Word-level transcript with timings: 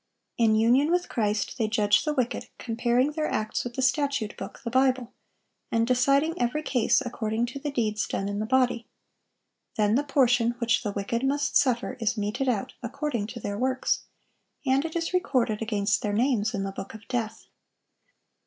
(1152) 0.37 0.45
In 0.47 0.75
union 0.75 0.91
with 0.91 1.09
Christ 1.09 1.59
they 1.59 1.67
judge 1.67 2.03
the 2.05 2.13
wicked, 2.15 2.47
comparing 2.57 3.11
their 3.11 3.27
acts 3.27 3.63
with 3.63 3.75
the 3.75 3.83
statute 3.83 4.35
book, 4.35 4.59
the 4.63 4.71
Bible, 4.71 5.13
and 5.71 5.85
deciding 5.85 6.33
every 6.41 6.63
case 6.63 7.01
according 7.01 7.45
to 7.45 7.59
the 7.59 7.69
deeds 7.69 8.07
done 8.07 8.27
in 8.27 8.39
the 8.39 8.47
body. 8.47 8.87
Then 9.77 9.93
the 9.93 10.03
portion 10.03 10.55
which 10.57 10.81
the 10.81 10.91
wicked 10.91 11.23
must 11.23 11.55
suffer 11.55 11.97
is 11.99 12.17
meted 12.17 12.49
out, 12.49 12.73
according 12.81 13.27
to 13.27 13.39
their 13.39 13.59
works; 13.59 14.05
and 14.65 14.83
it 14.85 14.95
is 14.95 15.13
recorded 15.13 15.61
against 15.61 16.01
their 16.01 16.13
names 16.13 16.55
in 16.55 16.63
the 16.63 16.71
book 16.71 16.95
of 16.95 17.07
death. 17.07 17.45